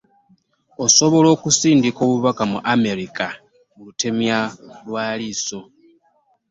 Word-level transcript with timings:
Osobola 0.85 1.27
okusindika 1.35 1.99
obubaka 2.07 2.43
mu 2.51 2.57
Amerika 2.73 3.25
mu 3.73 3.81
lutemya 3.87 4.37
lwa 4.85 5.05
liiso. 5.19 5.59